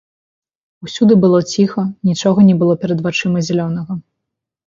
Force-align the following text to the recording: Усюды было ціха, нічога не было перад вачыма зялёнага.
Усюды 0.87 1.13
было 1.25 1.39
ціха, 1.51 1.83
нічога 2.11 2.39
не 2.49 2.55
было 2.63 2.73
перад 2.85 2.99
вачыма 3.09 3.43
зялёнага. 3.51 4.01